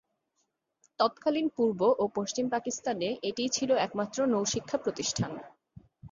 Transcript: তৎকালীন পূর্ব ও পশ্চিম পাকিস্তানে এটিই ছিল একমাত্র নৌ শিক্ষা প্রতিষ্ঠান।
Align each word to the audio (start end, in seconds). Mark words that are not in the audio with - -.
তৎকালীন 0.99 1.47
পূর্ব 1.57 1.79
ও 1.99 2.03
পশ্চিম 2.15 2.45
পাকিস্তানে 2.49 3.09
এটিই 3.23 3.49
ছিল 3.49 3.69
একমাত্র 3.77 4.17
নৌ 4.25 4.43
শিক্ষা 4.45 4.77
প্রতিষ্ঠান। 4.77 5.31